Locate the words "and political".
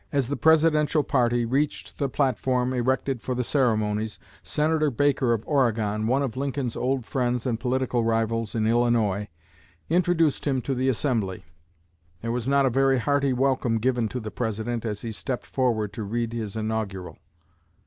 7.45-8.03